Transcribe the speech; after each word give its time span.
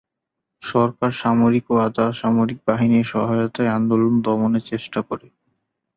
সরকার 0.61 1.11
সামরিক 1.21 1.65
ও 1.69 1.85
আধা-সামরিক 1.87 2.59
বাহিনীর 2.67 3.05
সহায়তায় 3.05 3.73
আন্দোলন 3.77 4.13
দমনের 4.25 4.63
চেষ্টা 4.71 4.99
করে। 5.09 5.27